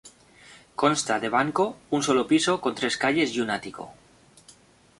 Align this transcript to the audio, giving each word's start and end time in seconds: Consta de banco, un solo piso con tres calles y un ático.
Consta 0.83 1.17
de 1.25 1.29
banco, 1.35 1.65
un 1.97 2.01
solo 2.07 2.23
piso 2.31 2.59
con 2.59 2.73
tres 2.79 2.97
calles 2.97 3.35
y 3.35 3.39
un 3.43 3.51
ático. 3.51 3.85